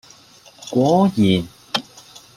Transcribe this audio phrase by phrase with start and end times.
[0.71, 1.47] 果然！